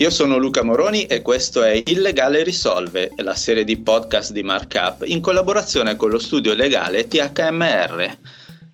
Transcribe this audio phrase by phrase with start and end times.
[0.00, 5.02] Io sono Luca Moroni e questo è Illegale Risolve, la serie di podcast di Markup
[5.04, 8.18] in collaborazione con lo studio legale THMR.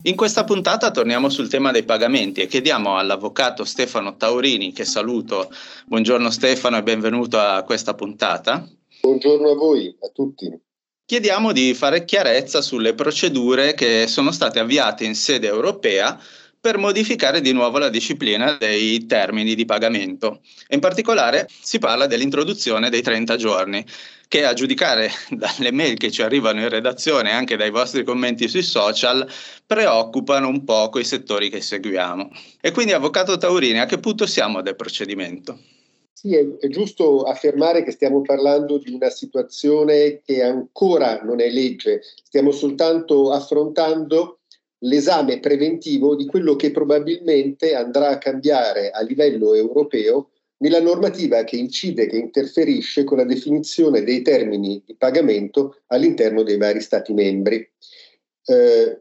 [0.02, 5.50] In questa puntata torniamo sul tema dei pagamenti e chiediamo all'avvocato Stefano Taurini, che saluto.
[5.86, 8.68] Buongiorno Stefano e benvenuto a questa puntata.
[9.00, 10.52] Buongiorno a voi, a tutti.
[11.06, 16.20] Chiediamo di fare chiarezza sulle procedure che sono state avviate in sede europea
[16.64, 20.40] per modificare di nuovo la disciplina dei termini di pagamento.
[20.68, 23.84] In particolare si parla dell'introduzione dei 30 giorni,
[24.28, 28.48] che a giudicare dalle mail che ci arrivano in redazione e anche dai vostri commenti
[28.48, 29.30] sui social
[29.66, 32.30] preoccupano un po' i settori che seguiamo.
[32.62, 35.58] E quindi, Avvocato Taurini, a che punto siamo del procedimento?
[36.14, 41.50] Sì, è, è, giusto affermare che stiamo parlando di una situazione che ancora non è
[41.50, 44.38] legge, stiamo soltanto affrontando
[44.84, 51.56] l'esame preventivo di quello che probabilmente andrà a cambiare a livello europeo nella normativa che
[51.56, 57.68] incide, che interferisce con la definizione dei termini di pagamento all'interno dei vari Stati membri.
[58.46, 59.00] Eh,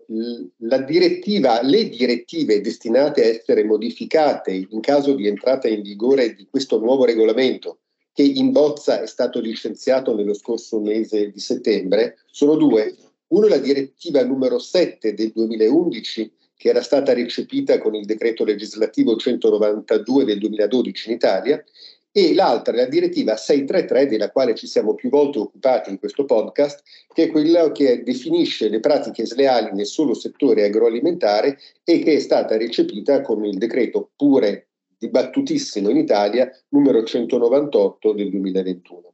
[0.86, 6.80] direttiva, le direttive destinate a essere modificate in caso di entrata in vigore di questo
[6.80, 7.80] nuovo regolamento,
[8.14, 12.95] che in bozza è stato licenziato nello scorso mese di settembre, sono due.
[13.34, 18.44] Uno è la direttiva numero 7 del 2011, che era stata recepita con il decreto
[18.44, 21.64] legislativo 192 del 2012 in Italia,
[22.12, 26.25] e l'altra è la direttiva 633, della quale ci siamo più volte occupati in questo
[26.25, 32.14] podcast, che è quella che definisce le pratiche sleali nel solo settore agroalimentare e che
[32.14, 39.12] è stata recepita con il decreto pure dibattutissimo in Italia numero 198 del 2021.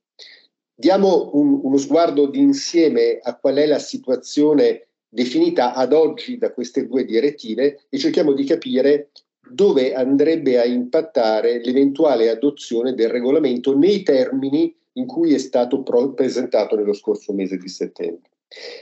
[0.79, 6.87] Diamo un, uno sguardo d'insieme a qual è la situazione definita ad oggi da queste
[6.87, 9.09] due direttive e cerchiamo di capire
[9.51, 15.83] dove andrebbe a impattare l'eventuale adozione del regolamento nei termini in cui è stato
[16.15, 18.29] presentato nello scorso mese di settembre.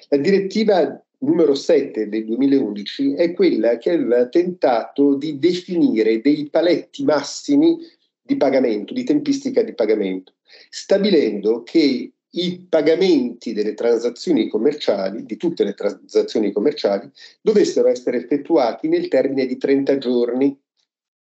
[0.09, 7.03] La direttiva numero 7 del 2011 è quella che aveva tentato di definire dei paletti
[7.03, 7.79] massimi
[8.27, 10.33] di pagamento, di tempistica di pagamento,
[10.69, 17.09] stabilendo che i pagamenti delle transazioni commerciali, di tutte le transazioni commerciali,
[17.41, 20.59] dovessero essere effettuati nel termine di 30 giorni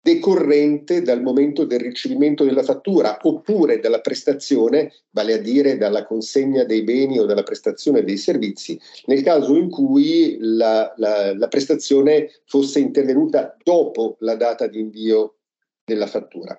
[0.00, 6.64] decorrente dal momento del ricevimento della fattura oppure dalla prestazione, vale a dire dalla consegna
[6.64, 12.28] dei beni o dalla prestazione dei servizi, nel caso in cui la, la, la prestazione
[12.44, 15.36] fosse intervenuta dopo la data di invio
[15.84, 16.58] della fattura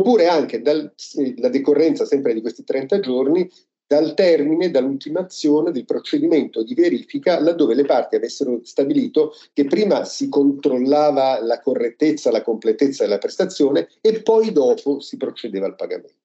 [0.00, 3.48] oppure anche dalla decorrenza sempre di questi 30 giorni
[3.86, 10.28] dal termine, dall'ultimazione del procedimento di verifica laddove le parti avessero stabilito che prima si
[10.28, 16.18] controllava la correttezza, la completezza della prestazione e poi dopo si procedeva al pagamento.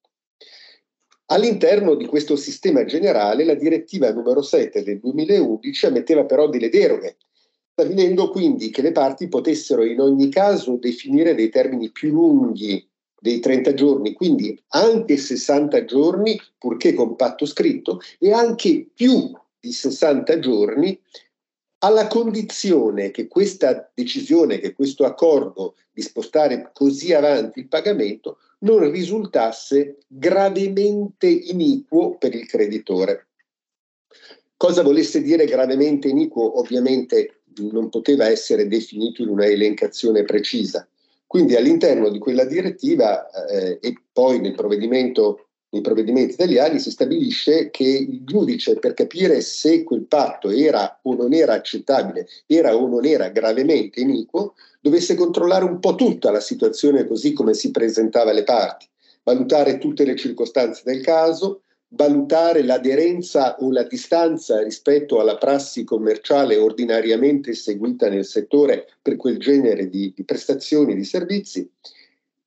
[1.26, 7.16] All'interno di questo sistema generale la direttiva numero 7 del 2011 ammetteva però delle deroghe,
[7.72, 12.88] stabilendo quindi che le parti potessero in ogni caso definire dei termini più lunghi
[13.20, 19.72] dei 30 giorni, quindi anche 60 giorni, purché con patto scritto, e anche più di
[19.72, 20.98] 60 giorni,
[21.78, 28.90] alla condizione che questa decisione, che questo accordo di spostare così avanti il pagamento non
[28.90, 33.28] risultasse gravemente iniquo per il creditore.
[34.56, 36.58] Cosa volesse dire gravemente iniquo?
[36.58, 40.88] Ovviamente non poteva essere definito in una elencazione precisa,
[41.26, 47.70] quindi all'interno di quella direttiva eh, e poi nel provvedimento, nei provvedimenti italiani si stabilisce
[47.70, 52.86] che il giudice per capire se quel patto era o non era accettabile, era o
[52.86, 58.30] non era gravemente iniquo, dovesse controllare un po' tutta la situazione così come si presentava
[58.30, 58.86] alle parti,
[59.24, 66.56] valutare tutte le circostanze del caso, valutare l'aderenza o la distanza rispetto alla prassi commerciale
[66.56, 71.70] ordinariamente seguita nel settore per quel genere di, di prestazioni, di servizi,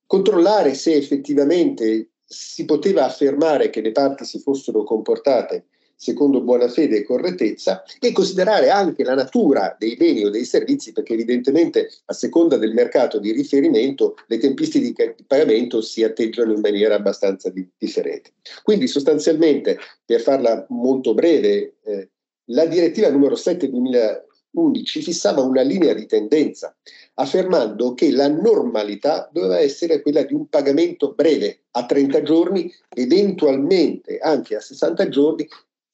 [0.06, 5.66] controllare se effettivamente si poteva affermare che le parti si fossero comportate
[6.00, 10.92] secondo buona fede e correttezza e considerare anche la natura dei beni o dei servizi
[10.92, 16.60] perché evidentemente a seconda del mercato di riferimento le tempistiche di pagamento si atteggiano in
[16.60, 18.32] maniera abbastanza di- differente.
[18.62, 22.08] Quindi sostanzialmente, per farla molto breve, eh,
[22.46, 26.74] la direttiva numero 7 2011 fissava una linea di tendenza,
[27.14, 34.18] affermando che la normalità doveva essere quella di un pagamento breve, a 30 giorni, eventualmente
[34.18, 35.46] anche a 60 giorni,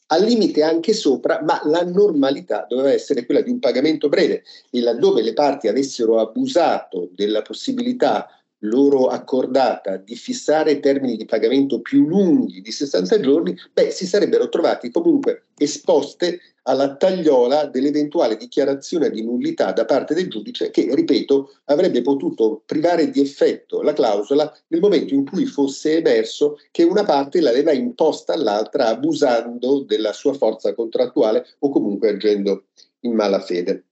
[0.09, 4.45] al limite anche sopra, ma la normalità doveva essere quella di un pagamento breve.
[4.71, 8.29] E laddove le parti avessero abusato della possibilità
[8.61, 14.49] loro accordata di fissare termini di pagamento più lunghi di 60 giorni, beh, si sarebbero
[14.49, 21.59] trovati comunque esposte alla tagliola dell'eventuale dichiarazione di nullità da parte del giudice che, ripeto,
[21.67, 27.05] avrebbe potuto privare di effetto la clausola nel momento in cui fosse emerso che una
[27.05, 32.65] parte l'aveva imposta all'altra abusando della sua forza contrattuale o comunque agendo
[33.01, 33.85] in malafede.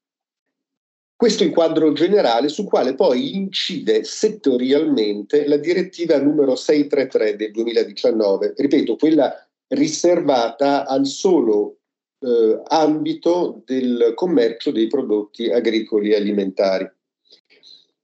[1.17, 7.53] Questo è il quadro generale sul quale poi incide settorialmente la direttiva numero 633 del
[7.53, 9.33] 2019, ripeto, quella
[9.69, 11.79] riservata al solo
[12.19, 16.91] eh, ambito del commercio dei prodotti agricoli e alimentari.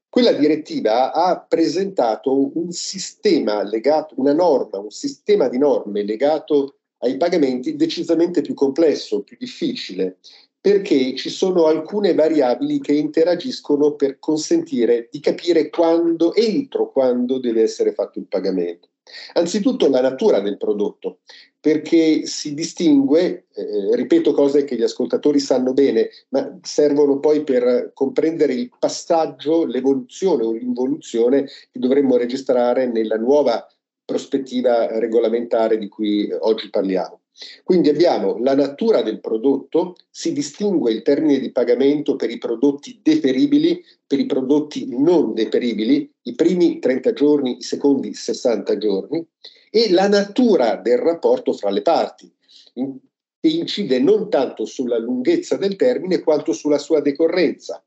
[0.07, 7.17] Quella direttiva ha presentato un sistema legato, una norma, un sistema di norme legato ai
[7.17, 10.17] pagamenti decisamente più complesso, più difficile,
[10.61, 17.63] perché ci sono alcune variabili che interagiscono per consentire di capire quando, entro quando deve
[17.63, 18.89] essere fatto il pagamento.
[19.33, 21.21] Anzitutto la natura del prodotto,
[21.59, 27.91] perché si distingue, eh, ripeto cose che gli ascoltatori sanno bene, ma servono poi per
[27.93, 33.67] comprendere il passaggio, l'evoluzione o l'involuzione che dovremmo registrare nella nuova
[34.05, 37.20] prospettiva regolamentare di cui oggi parliamo.
[37.63, 42.99] Quindi abbiamo la natura del prodotto, si distingue il termine di pagamento per i prodotti
[43.01, 49.25] deperibili, per i prodotti non deperibili, i primi 30 giorni, i secondi 60 giorni,
[49.69, 52.31] e la natura del rapporto fra le parti,
[52.73, 57.83] che incide non tanto sulla lunghezza del termine quanto sulla sua decorrenza.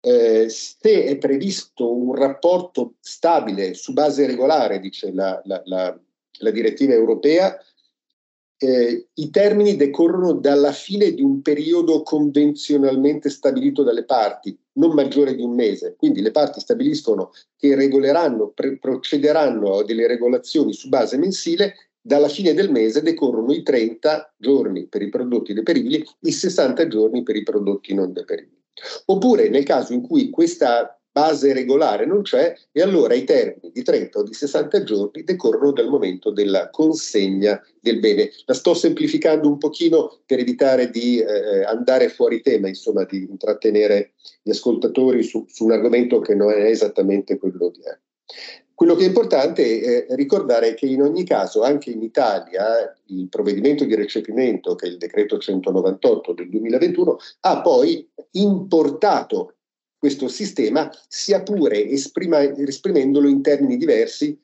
[0.00, 6.00] Eh, se è previsto un rapporto stabile su base regolare, dice la, la, la,
[6.38, 7.56] la direttiva europea,
[8.58, 15.34] eh, i termini decorrono dalla fine di un periodo convenzionalmente stabilito dalle parti, non maggiore
[15.34, 15.94] di un mese.
[15.96, 22.28] Quindi le parti stabiliscono che regoleranno, pre- procederanno a delle regolazioni su base mensile, dalla
[22.28, 27.36] fine del mese decorrono i 30 giorni per i prodotti deperibili, i 60 giorni per
[27.36, 28.56] i prodotti non deperibili.
[29.06, 33.82] Oppure nel caso in cui questa base regolare non c'è e allora i termini di
[33.82, 38.30] 30 o di 60 giorni decorrono dal momento della consegna del bene.
[38.44, 44.12] La sto semplificando un pochino per evitare di eh, andare fuori tema, insomma di intrattenere
[44.42, 47.98] gli ascoltatori su, su un argomento che non è esattamente quello di è.
[48.72, 52.64] Quello che è importante è ricordare che in ogni caso, anche in Italia,
[53.06, 59.54] il provvedimento di recepimento, che è il decreto 198 del 2021, ha poi importato
[59.98, 64.38] questo sistema, sia pure esprima, esprimendolo in termini diversi.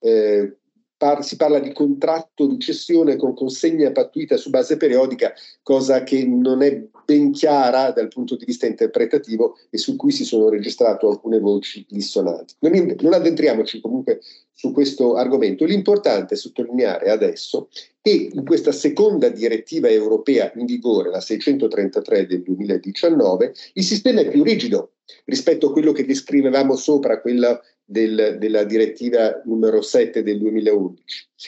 [0.00, 0.56] Eh,
[0.98, 6.26] par- si parla di contratto di cessione con consegna pattuita su base periodica, cosa che
[6.26, 11.06] non è ben chiara dal punto di vista interpretativo e su cui si sono registrate
[11.06, 12.54] alcune voci dissonanti.
[12.58, 14.20] Non, in- non addentriamoci comunque
[14.52, 15.64] su questo argomento.
[15.64, 17.68] L'importante è sottolineare adesso
[18.02, 24.28] che in questa seconda direttiva europea in vigore, la 633 del 2019, il sistema è
[24.28, 27.58] più rigido rispetto a quello che descrivevamo sopra, quella
[27.90, 31.02] del, della direttiva numero 7 del 2011.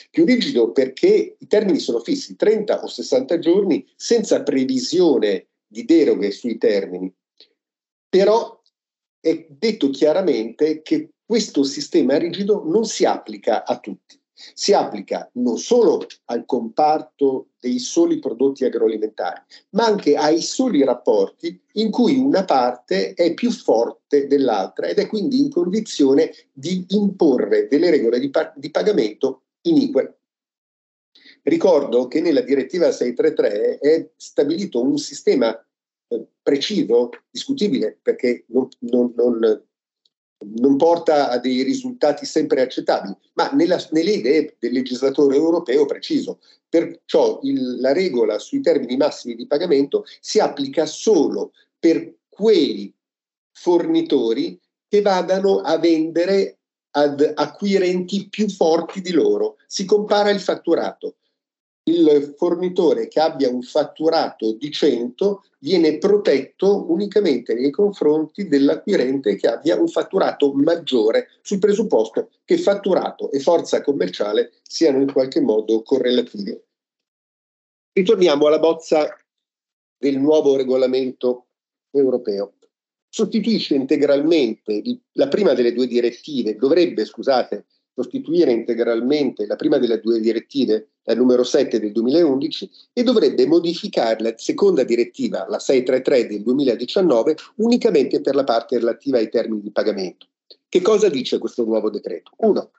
[0.09, 6.31] Più rigido perché i termini sono fissi, 30 o 60 giorni, senza previsione di deroghe
[6.31, 7.13] sui termini.
[8.09, 8.59] Però
[9.19, 14.19] è detto chiaramente che questo sistema rigido non si applica a tutti.
[14.53, 21.61] Si applica non solo al comparto dei soli prodotti agroalimentari, ma anche ai soli rapporti
[21.73, 27.67] in cui una parte è più forte dell'altra ed è quindi in condizione di imporre
[27.67, 30.17] delle regole di, pa- di pagamento inique.
[31.43, 35.55] Ricordo che nella direttiva 633 è stabilito un sistema
[36.07, 39.63] eh, preciso, discutibile, perché non, non, non
[40.55, 46.39] non porta a dei risultati sempre accettabili, ma nella, nelle idee del legislatore europeo preciso.
[46.67, 52.93] Perciò il, la regola sui termini massimi di pagamento si applica solo per quei
[53.51, 56.57] fornitori che vadano a vendere
[56.91, 59.57] ad acquirenti più forti di loro.
[59.67, 61.15] Si compara il fatturato
[61.83, 69.47] il fornitore che abbia un fatturato di 100 viene protetto unicamente nei confronti dell'acquirente che
[69.47, 75.81] abbia un fatturato maggiore sul presupposto che fatturato e forza commerciale siano in qualche modo
[75.81, 76.59] correlativi.
[77.93, 79.15] Ritorniamo alla bozza
[79.97, 81.47] del nuovo regolamento
[81.91, 82.53] europeo.
[83.09, 84.81] Sostituisce integralmente
[85.13, 87.65] la prima delle due direttive, dovrebbe, scusate,
[88.01, 94.21] sostituire integralmente la prima delle due direttive, la numero 7 del 2011, e dovrebbe modificare
[94.21, 99.71] la seconda direttiva, la 633 del 2019, unicamente per la parte relativa ai termini di
[99.71, 100.27] pagamento.
[100.67, 102.31] Che cosa dice questo nuovo decreto?
[102.37, 102.71] Uno,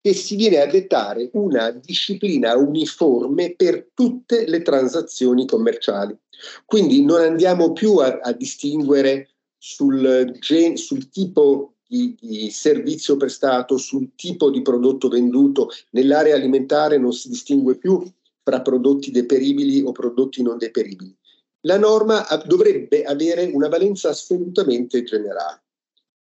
[0.00, 6.16] che si viene a dettare una disciplina uniforme per tutte le transazioni commerciali.
[6.64, 13.76] Quindi non andiamo più a, a distinguere sul, gen, sul tipo di, di, servizio prestato,
[13.76, 15.70] sul tipo di prodotto venduto.
[15.90, 18.02] Nell'area alimentare non si distingue più
[18.42, 21.14] fra prodotti deperibili o prodotti non deperibili.
[21.60, 25.62] La norma dovrebbe avere una valenza assolutamente generale.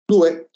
[0.05, 0.49] Due,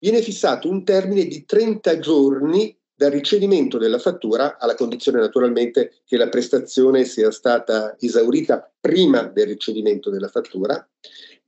[0.00, 6.16] viene fissato un termine di 30 giorni dal ricevimento della fattura, alla condizione naturalmente che
[6.16, 10.84] la prestazione sia stata esaurita prima del ricevimento della fattura.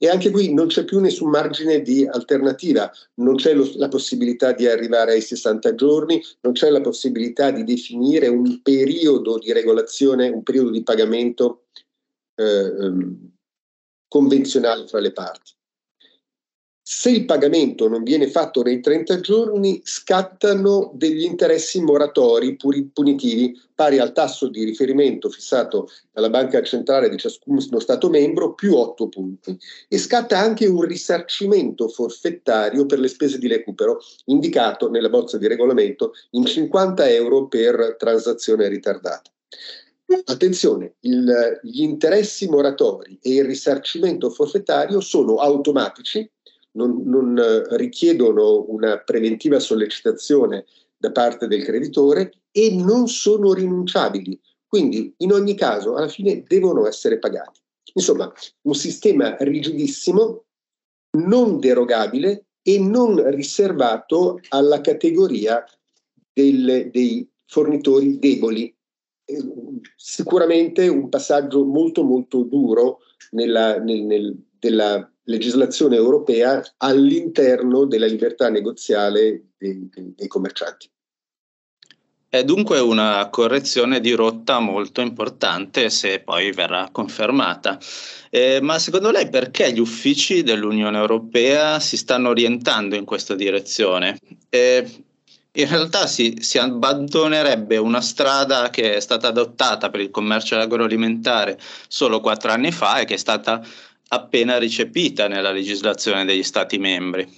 [0.03, 4.53] E anche qui non c'è più nessun margine di alternativa, non c'è lo, la possibilità
[4.53, 10.31] di arrivare ai 60 giorni, non c'è la possibilità di definire un periodo di regolazione,
[10.31, 11.65] un periodo di pagamento
[12.35, 13.31] eh, ehm,
[14.09, 15.53] convenzionale fra le parti.
[16.93, 24.01] Se il pagamento non viene fatto nei 30 giorni, scattano degli interessi moratori punitivi pari
[24.01, 29.57] al tasso di riferimento fissato dalla banca centrale di ciascuno Stato membro più 8 punti
[29.87, 35.47] e scatta anche un risarcimento forfettario per le spese di recupero indicato nella bozza di
[35.47, 39.31] regolamento in 50 euro per transazione ritardata.
[40.25, 46.29] Attenzione, il, gli interessi moratori e il risarcimento forfettario sono automatici
[46.73, 50.65] non, non eh, richiedono una preventiva sollecitazione
[50.97, 54.39] da parte del creditore e non sono rinunciabili.
[54.67, 57.61] Quindi in ogni caso alla fine devono essere pagati.
[57.95, 60.45] Insomma, un sistema rigidissimo,
[61.19, 65.65] non derogabile e non riservato alla categoria
[66.33, 68.73] del, dei fornitori deboli.
[69.25, 69.45] Eh,
[69.97, 72.99] sicuramente un passaggio molto molto duro
[73.31, 80.91] nella, nel, nel, della legislazione europea all'interno della libertà negoziale dei, dei, dei commercianti.
[82.29, 87.77] È dunque una correzione di rotta molto importante se poi verrà confermata.
[88.31, 94.17] Eh, ma secondo lei perché gli uffici dell'Unione Europea si stanno orientando in questa direzione?
[94.49, 94.89] Eh,
[95.53, 101.59] in realtà si, si, abbandonerebbe una strada che è stata adottata per il commercio agroalimentare
[101.89, 103.61] solo quattro anni fa e che è stata
[104.13, 107.29] appena recepita nella legislazione degli Stati membri?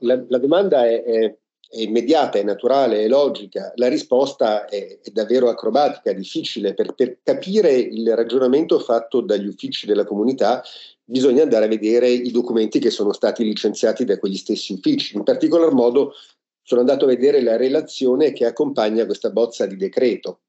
[0.00, 5.10] La, la domanda è, è, è, immediata, è naturale, è logica, la risposta è, è
[5.10, 6.74] davvero acrobatica, difficile.
[6.74, 10.62] Per, per, capire il ragionamento fatto dagli uffici della comunità
[11.04, 15.16] bisogna andare a vedere i documenti che sono stati licenziati da quegli stessi uffici.
[15.16, 16.14] In particolar modo
[16.62, 20.40] sono andato a vedere la relazione che accompagna questa bozza di decreto.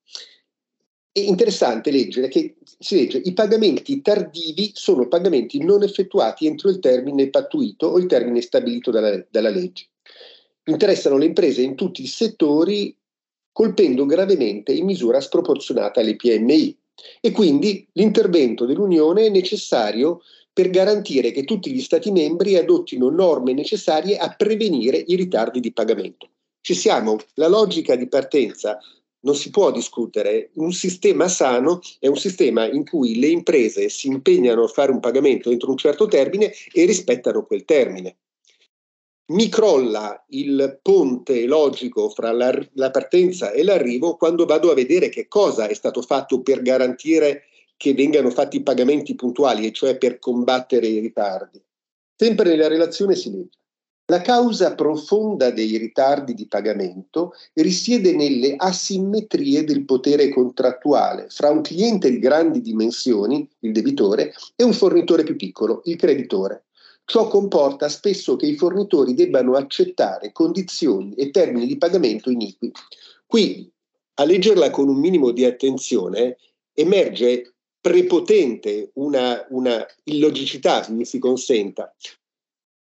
[1.15, 6.79] È interessante leggere che si legge i pagamenti tardivi sono pagamenti non effettuati entro il
[6.79, 9.89] termine pattuito o il termine stabilito dalla, dalla legge.
[10.63, 12.97] Interessano le imprese in tutti i settori
[13.51, 16.75] colpendo gravemente in misura sproporzionata le PMI
[17.21, 23.53] e quindi l'intervento dell'Unione è necessario per garantire che tutti gli Stati membri adottino norme
[23.53, 26.27] necessarie a prevenire i ritardi di pagamento.
[26.59, 28.79] Ci siamo, la logica di partenza
[29.23, 30.51] non si può discutere.
[30.55, 34.99] Un sistema sano è un sistema in cui le imprese si impegnano a fare un
[34.99, 38.17] pagamento entro un certo termine e rispettano quel termine.
[39.25, 45.09] Mi crolla il ponte logico fra la, la partenza e l'arrivo quando vado a vedere
[45.09, 47.45] che cosa è stato fatto per garantire
[47.77, 51.61] che vengano fatti i pagamenti puntuali, e cioè per combattere i ritardi.
[52.15, 53.57] Sempre nella relazione si legge
[54.07, 61.61] la causa profonda dei ritardi di pagamento risiede nelle asimmetrie del potere contrattuale fra un
[61.61, 66.65] cliente di grandi dimensioni, il debitore, e un fornitore più piccolo, il creditore.
[67.05, 72.71] Ciò comporta spesso che i fornitori debbano accettare condizioni e termini di pagamento iniqui.
[73.25, 73.71] Qui,
[74.15, 76.37] a leggerla con un minimo di attenzione,
[76.73, 81.93] emerge prepotente una, una illogicità, mi si consenta,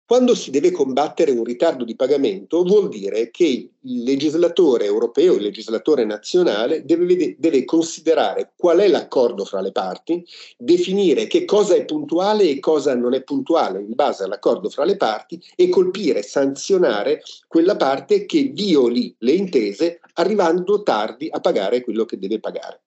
[0.06, 3.44] quando si deve combattere un ritardo di pagamento vuol dire che
[3.80, 10.22] il legislatore europeo, il legislatore nazionale deve, deve, considerare qual è l'accordo fra le parti,
[10.58, 14.96] definire che cosa è puntuale e cosa non è puntuale in base all'accordo fra le
[14.96, 22.04] parti e colpire, sanzionare quella parte che violi le intese arrivando tardi a pagare quello
[22.04, 22.82] che deve pagare.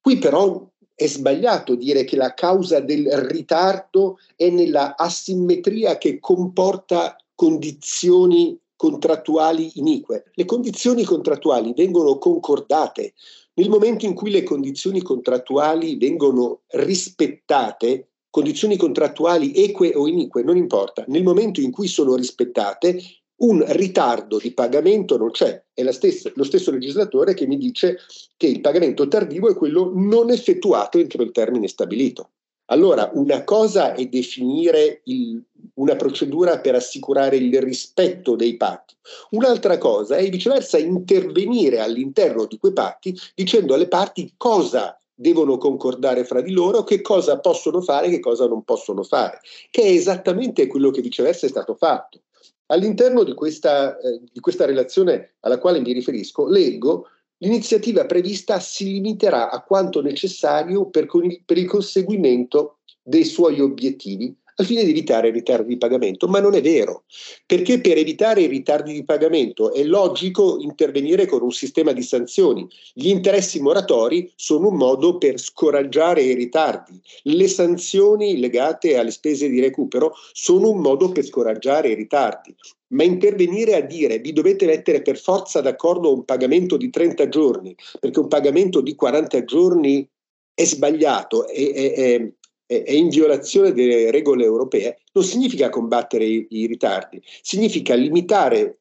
[0.00, 7.16] Qui però è sbagliato dire che la causa del ritardo è nella asimmetria che comporta
[7.34, 10.30] condizioni contrattuali inique.
[10.34, 13.14] Le condizioni contrattuali vengono concordate.
[13.54, 20.56] Nel momento in cui le condizioni contrattuali vengono rispettate, condizioni contrattuali eque o inique, non
[20.56, 23.00] importa, nel momento in cui sono rispettate,
[23.44, 27.98] un ritardo di pagamento non c'è, è stessa, lo stesso legislatore che mi dice
[28.36, 32.30] che il pagamento tardivo è quello non effettuato entro il termine stabilito.
[32.68, 35.42] Allora, una cosa è definire il,
[35.74, 38.94] una procedura per assicurare il rispetto dei patti,
[39.30, 46.24] un'altra cosa è viceversa intervenire all'interno di quei patti dicendo alle parti cosa devono concordare
[46.24, 49.90] fra di loro, che cosa possono fare e che cosa non possono fare, che è
[49.90, 52.22] esattamente quello che viceversa è stato fatto.
[52.66, 58.84] All'interno di questa, eh, di questa relazione alla quale mi riferisco, leggo l'iniziativa prevista si
[58.84, 61.06] limiterà a quanto necessario per,
[61.44, 66.54] per il conseguimento dei suoi obiettivi al fine di evitare ritardi di pagamento, ma non
[66.54, 67.04] è vero,
[67.46, 72.66] perché per evitare i ritardi di pagamento è logico intervenire con un sistema di sanzioni.
[72.92, 79.48] Gli interessi moratori sono un modo per scoraggiare i ritardi, le sanzioni legate alle spese
[79.48, 82.54] di recupero sono un modo per scoraggiare i ritardi.
[82.88, 87.74] Ma intervenire a dire vi dovete mettere per forza d'accordo un pagamento di 30 giorni,
[87.98, 90.08] perché un pagamento di 40 giorni
[90.54, 92.32] è sbagliato, è, è,
[92.66, 98.78] è, in violazione delle regole europee, non significa combattere i, i ritardi, significa limitare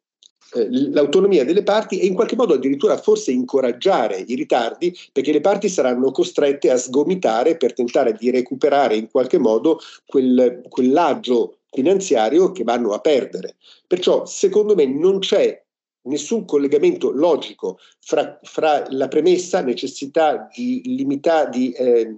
[0.56, 5.42] eh, l'autonomia delle parti e in qualche modo addirittura forse incoraggiare i ritardi perché le
[5.42, 12.52] parti saranno costrette a sgomitare per tentare di recuperare in qualche modo quel, quell'agio finanziario
[12.52, 13.56] che vanno a perdere.
[13.88, 15.60] Perciò secondo me non c'è
[16.04, 22.16] nessun collegamento logico fra, fra la premessa, necessità di limitare, di eh,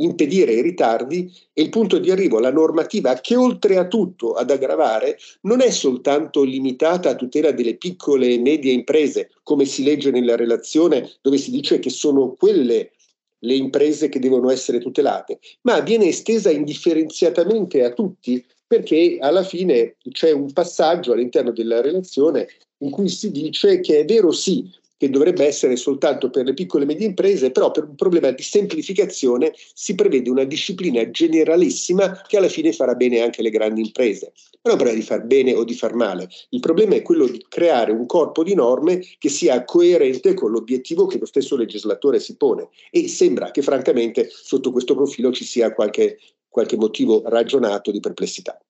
[0.00, 4.50] impedire i ritardi e il punto di arrivo alla normativa che oltre a tutto ad
[4.50, 10.10] aggravare non è soltanto limitata a tutela delle piccole e medie imprese, come si legge
[10.10, 12.92] nella relazione dove si dice che sono quelle
[13.40, 19.96] le imprese che devono essere tutelate, ma viene estesa indifferenziatamente a tutti perché alla fine
[20.10, 25.08] c'è un passaggio all'interno della relazione in cui si dice che è vero sì che
[25.08, 29.52] dovrebbe essere soltanto per le piccole e medie imprese, però per un problema di semplificazione
[29.72, 34.32] si prevede una disciplina generalissima che alla fine farà bene anche alle grandi imprese.
[34.62, 37.26] Non è un problema di far bene o di far male, il problema è quello
[37.26, 42.18] di creare un corpo di norme che sia coerente con l'obiettivo che lo stesso legislatore
[42.18, 47.92] si pone e sembra che francamente sotto questo profilo ci sia qualche, qualche motivo ragionato
[47.92, 48.60] di perplessità.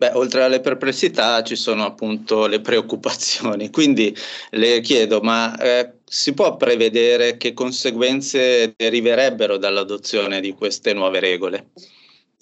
[0.00, 4.16] Beh, oltre alle perplessità ci sono appunto le preoccupazioni, quindi
[4.52, 11.66] le chiedo, ma eh, si può prevedere che conseguenze deriverebbero dall'adozione di queste nuove regole?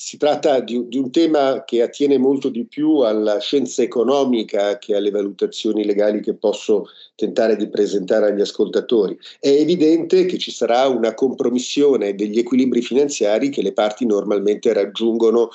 [0.01, 4.95] Si tratta di, di, un tema che attiene molto di più alla scienza economica che
[4.95, 9.19] alle valutazioni legali che posso tentare di presentare agli ascoltatori.
[9.41, 15.51] È evidente che ci sarà una compromissione degli equilibri finanziari che le parti normalmente raggiungono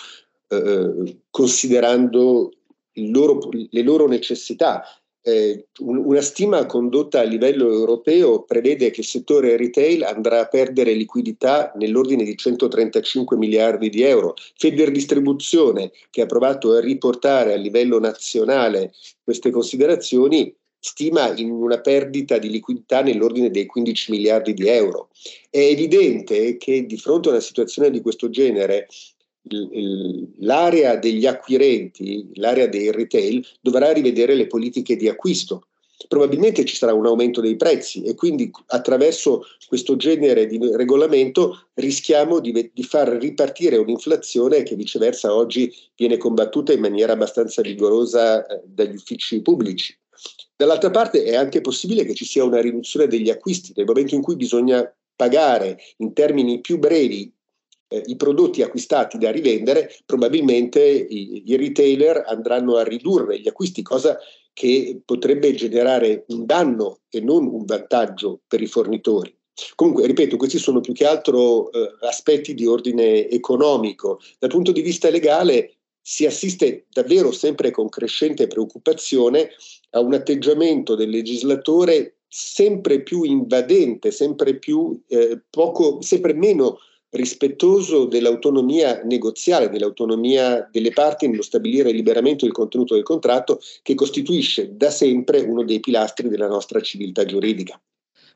[0.55, 2.51] eh, considerando
[2.93, 4.83] loro, le loro necessità.
[5.25, 10.91] Eh, una stima condotta a livello europeo prevede che il settore retail andrà a perdere
[10.93, 14.33] liquidità nell'ordine di 135 miliardi di euro.
[14.57, 21.79] Feder Distribuzione, che ha provato a riportare a livello nazionale queste considerazioni, stima in una
[21.79, 25.07] perdita di liquidità nell'ordine dei 15 miliardi di euro.
[25.49, 28.87] È evidente che di fronte a una situazione di questo genere
[30.37, 35.67] l'area degli acquirenti, l'area dei retail, dovrà rivedere le politiche di acquisto.
[36.07, 42.39] Probabilmente ci sarà un aumento dei prezzi e quindi attraverso questo genere di regolamento rischiamo
[42.39, 48.61] di, di far ripartire un'inflazione che viceversa oggi viene combattuta in maniera abbastanza vigorosa eh,
[48.65, 49.97] dagli uffici pubblici.
[50.55, 54.21] Dall'altra parte è anche possibile che ci sia una riduzione degli acquisti nel momento in
[54.21, 57.31] cui bisogna pagare in termini più brevi
[57.93, 63.83] eh, i prodotti acquistati da rivendere, probabilmente i, i retailer andranno a ridurre gli acquisti,
[63.83, 64.17] cosa
[64.51, 69.35] che potrebbe generare un danno e non un vantaggio per i fornitori.
[69.75, 74.19] Comunque, ripeto, questi sono più che altro eh, aspetti di ordine economico.
[74.39, 79.49] Dal punto di vista legale si assiste davvero sempre con crescente preoccupazione
[79.91, 86.79] a un atteggiamento del legislatore sempre più invadente, sempre, più, eh, poco, sempre meno
[87.13, 94.75] rispettoso dell'autonomia negoziale, dell'autonomia delle parti nello stabilire liberamente il contenuto del contratto che costituisce
[94.75, 97.79] da sempre uno dei pilastri della nostra civiltà giuridica.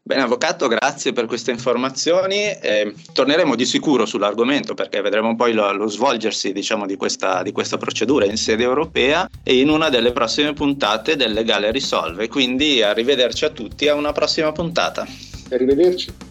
[0.07, 2.49] Bene, avvocato, grazie per queste informazioni.
[2.61, 7.51] Eh, torneremo di sicuro sull'argomento perché vedremo poi lo, lo svolgersi diciamo, di, questa, di
[7.51, 12.29] questa procedura in sede europea e in una delle prossime puntate del Legale Risolve.
[12.29, 15.05] Quindi arrivederci a tutti, a una prossima puntata.
[15.49, 16.26] Arrivederci.